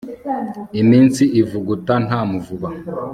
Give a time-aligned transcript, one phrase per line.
[0.81, 2.69] iminsi ivuguta nta muvuba